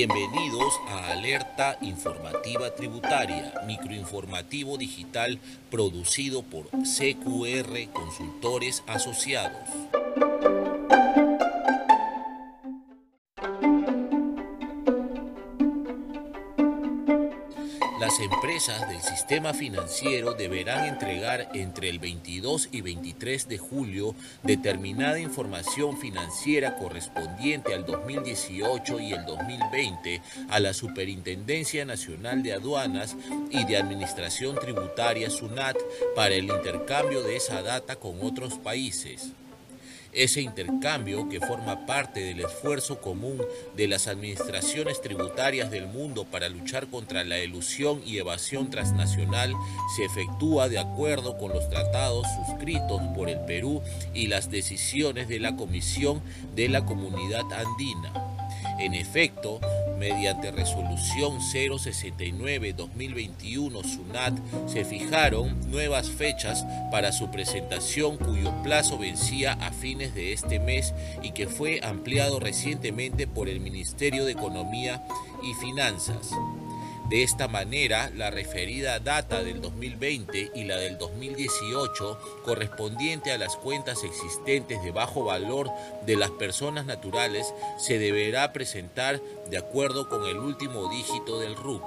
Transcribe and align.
Bienvenidos 0.00 0.80
a 0.88 1.12
Alerta 1.12 1.76
Informativa 1.82 2.74
Tributaria, 2.74 3.52
microinformativo 3.66 4.78
digital 4.78 5.38
producido 5.70 6.42
por 6.42 6.70
CQR 6.70 7.92
Consultores 7.92 8.82
Asociados. 8.86 9.68
Las 18.00 18.18
empresas 18.18 18.88
del 18.88 19.02
sistema 19.02 19.52
financiero 19.52 20.32
deberán 20.32 20.86
entregar 20.86 21.50
entre 21.52 21.90
el 21.90 21.98
22 21.98 22.70
y 22.72 22.80
23 22.80 23.46
de 23.46 23.58
julio 23.58 24.14
determinada 24.42 25.20
información 25.20 25.98
financiera 25.98 26.78
correspondiente 26.78 27.74
al 27.74 27.84
2018 27.84 29.00
y 29.00 29.12
el 29.12 29.26
2020 29.26 30.22
a 30.48 30.60
la 30.60 30.72
Superintendencia 30.72 31.84
Nacional 31.84 32.42
de 32.42 32.54
Aduanas 32.54 33.18
y 33.50 33.66
de 33.66 33.76
Administración 33.76 34.56
Tributaria 34.58 35.28
SUNAT 35.28 35.76
para 36.16 36.34
el 36.34 36.44
intercambio 36.44 37.22
de 37.22 37.36
esa 37.36 37.60
data 37.60 37.96
con 37.96 38.22
otros 38.22 38.54
países. 38.54 39.34
Ese 40.12 40.40
intercambio, 40.40 41.28
que 41.28 41.38
forma 41.38 41.86
parte 41.86 42.20
del 42.20 42.40
esfuerzo 42.40 43.00
común 43.00 43.40
de 43.76 43.86
las 43.86 44.08
administraciones 44.08 45.00
tributarias 45.00 45.70
del 45.70 45.86
mundo 45.86 46.24
para 46.24 46.48
luchar 46.48 46.88
contra 46.88 47.22
la 47.22 47.38
elusión 47.38 48.02
y 48.04 48.18
evasión 48.18 48.70
transnacional, 48.70 49.54
se 49.96 50.04
efectúa 50.04 50.68
de 50.68 50.80
acuerdo 50.80 51.38
con 51.38 51.52
los 51.52 51.68
tratados 51.70 52.26
suscritos 52.46 53.00
por 53.14 53.30
el 53.30 53.38
Perú 53.40 53.82
y 54.12 54.26
las 54.26 54.50
decisiones 54.50 55.28
de 55.28 55.38
la 55.38 55.54
Comisión 55.54 56.20
de 56.56 56.68
la 56.68 56.84
Comunidad 56.84 57.44
Andina. 57.52 58.12
En 58.80 58.94
efecto, 58.94 59.60
mediante 60.00 60.50
resolución 60.50 61.38
069-2021 61.40 63.84
SUNAT 63.84 64.32
se 64.66 64.84
fijaron 64.86 65.70
nuevas 65.70 66.08
fechas 66.08 66.64
para 66.90 67.12
su 67.12 67.30
presentación 67.30 68.16
cuyo 68.16 68.50
plazo 68.62 68.96
vencía 68.96 69.52
a 69.52 69.72
fines 69.72 70.14
de 70.14 70.32
este 70.32 70.58
mes 70.58 70.94
y 71.22 71.32
que 71.32 71.46
fue 71.46 71.80
ampliado 71.82 72.40
recientemente 72.40 73.26
por 73.26 73.50
el 73.50 73.60
Ministerio 73.60 74.24
de 74.24 74.32
Economía 74.32 75.04
y 75.42 75.52
Finanzas. 75.54 76.30
De 77.10 77.24
esta 77.24 77.48
manera, 77.48 78.08
la 78.14 78.30
referida 78.30 79.00
data 79.00 79.42
del 79.42 79.60
2020 79.60 80.52
y 80.54 80.62
la 80.62 80.76
del 80.76 80.96
2018, 80.96 82.20
correspondiente 82.44 83.32
a 83.32 83.38
las 83.38 83.56
cuentas 83.56 84.04
existentes 84.04 84.80
de 84.84 84.92
bajo 84.92 85.24
valor 85.24 85.68
de 86.06 86.14
las 86.14 86.30
personas 86.30 86.86
naturales, 86.86 87.52
se 87.78 87.98
deberá 87.98 88.52
presentar 88.52 89.20
de 89.50 89.58
acuerdo 89.58 90.08
con 90.08 90.24
el 90.24 90.38
último 90.38 90.88
dígito 90.88 91.40
del 91.40 91.56
RUC. 91.56 91.82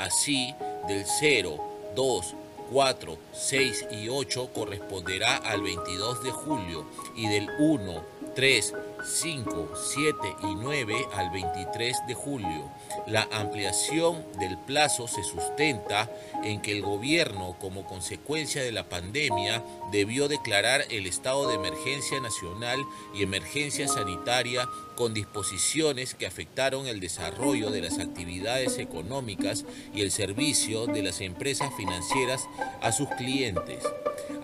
Así, 0.00 0.52
del 0.88 1.04
0, 1.20 1.60
2, 1.94 2.34
4, 2.72 3.18
6 3.34 3.86
y 3.92 4.08
8 4.08 4.50
corresponderá 4.52 5.36
al 5.36 5.62
22 5.62 6.24
de 6.24 6.30
julio 6.32 6.86
y 7.14 7.28
del 7.28 7.48
1, 7.60 8.04
3, 8.34 8.74
5, 9.06 9.70
7 9.74 10.36
y 10.42 10.54
9 10.56 11.08
al 11.14 11.30
23 11.30 12.06
de 12.08 12.14
julio. 12.14 12.70
La 13.06 13.28
ampliación 13.32 14.24
del 14.38 14.58
plazo 14.58 15.06
se 15.06 15.22
sustenta 15.22 16.10
en 16.42 16.60
que 16.60 16.72
el 16.72 16.82
gobierno, 16.82 17.56
como 17.60 17.86
consecuencia 17.86 18.62
de 18.62 18.72
la 18.72 18.88
pandemia, 18.88 19.62
debió 19.92 20.28
declarar 20.28 20.84
el 20.90 21.06
estado 21.06 21.48
de 21.48 21.54
emergencia 21.54 22.20
nacional 22.20 22.80
y 23.14 23.22
emergencia 23.22 23.86
sanitaria 23.86 24.68
con 24.96 25.14
disposiciones 25.14 26.14
que 26.14 26.26
afectaron 26.26 26.86
el 26.86 27.00
desarrollo 27.00 27.70
de 27.70 27.82
las 27.82 27.98
actividades 27.98 28.78
económicas 28.78 29.64
y 29.94 30.00
el 30.00 30.10
servicio 30.10 30.86
de 30.86 31.02
las 31.02 31.20
empresas 31.20 31.70
financieras 31.76 32.46
a 32.80 32.92
sus 32.92 33.08
clientes. 33.10 33.84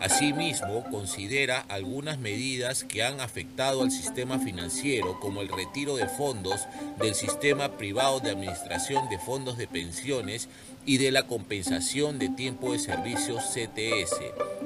Asimismo, 0.03 0.83
considera 0.91 1.61
algunas 1.69 2.19
medidas 2.19 2.83
que 2.83 3.05
han 3.05 3.21
afectado 3.21 3.83
al 3.83 3.93
sistema 3.93 4.41
financiero, 4.41 5.21
como 5.21 5.43
el 5.43 5.49
retiro 5.49 5.95
de 5.95 6.09
fondos 6.09 6.67
del 6.99 7.15
sistema 7.15 7.77
privado 7.77 8.19
de 8.19 8.31
administración 8.31 9.09
de 9.09 9.21
fondos 9.21 9.57
de 9.59 9.69
pensiones 9.69 10.49
y 10.85 10.99
de 10.99 11.13
la 11.13 11.29
compensación 11.29 12.19
de 12.19 12.31
tiempo 12.31 12.73
de 12.73 12.81
servicio 12.81 13.37
CTS. 13.37 14.19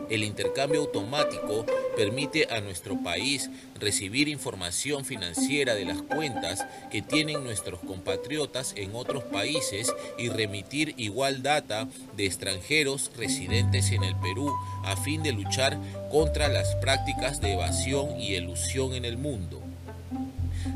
El 0.08 0.22
intercambio 0.22 0.80
automático 0.80 1.66
permite 1.96 2.46
a 2.50 2.60
nuestro 2.60 3.02
país 3.02 3.50
recibir 3.78 4.28
información 4.28 5.04
financiera 5.04 5.74
de 5.74 5.84
las 5.84 6.00
cuentas 6.00 6.64
que 6.90 7.02
tienen 7.02 7.42
nuestros 7.42 7.80
compatriotas 7.80 8.72
en 8.76 8.94
otros 8.94 9.24
países 9.24 9.92
y 10.16 10.28
remitir 10.28 10.94
igual 10.96 11.42
data 11.42 11.88
de 12.16 12.26
extranjeros 12.26 13.10
residentes 13.16 13.90
en 13.90 14.04
el 14.04 14.14
Perú 14.16 14.54
a 14.84 14.96
fin 14.96 15.22
de 15.22 15.25
luchar 15.32 15.78
contra 16.10 16.48
las 16.48 16.74
prácticas 16.76 17.40
de 17.40 17.52
evasión 17.52 18.20
y 18.20 18.34
elusión 18.34 18.94
en 18.94 19.04
el 19.04 19.18
mundo. 19.18 19.62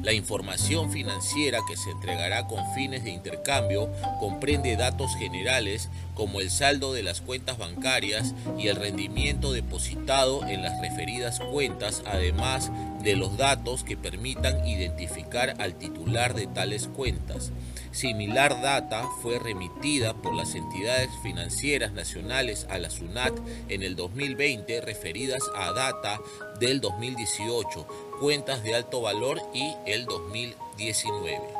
La 0.02 0.12
información 0.12 0.90
financiera 0.90 1.58
que 1.68 1.76
se 1.76 1.90
entregará 1.90 2.46
con 2.46 2.64
fines 2.74 3.04
de 3.04 3.10
intercambio 3.10 3.90
comprende 4.18 4.76
datos 4.76 5.14
generales 5.16 5.90
como 6.14 6.40
el 6.40 6.50
saldo 6.50 6.94
de 6.94 7.02
las 7.02 7.20
cuentas 7.20 7.58
bancarias 7.58 8.34
y 8.58 8.68
el 8.68 8.76
rendimiento 8.76 9.52
depositado 9.52 10.46
en 10.46 10.62
las 10.62 10.80
referidas 10.80 11.40
cuentas, 11.40 12.02
además 12.06 12.70
de 13.02 13.16
los 13.16 13.36
datos 13.36 13.84
que 13.84 13.96
permitan 13.96 14.66
identificar 14.66 15.56
al 15.58 15.76
titular 15.76 16.34
de 16.34 16.46
tales 16.46 16.88
cuentas. 16.88 17.52
Similar 17.92 18.62
data 18.62 19.04
fue 19.22 19.38
remitida 19.38 20.14
por 20.14 20.34
las 20.34 20.54
entidades 20.54 21.10
financieras 21.22 21.92
nacionales 21.92 22.66
a 22.70 22.78
la 22.78 22.90
SUNAT 22.90 23.36
en 23.68 23.82
el 23.82 23.96
2020 23.96 24.80
referidas 24.80 25.42
a 25.56 25.72
data 25.72 26.20
del 26.60 26.80
2018, 26.80 27.86
cuentas 28.20 28.62
de 28.62 28.76
alto 28.76 29.00
valor 29.00 29.40
y 29.52 29.74
el 29.86 30.04
2019. 30.06 31.59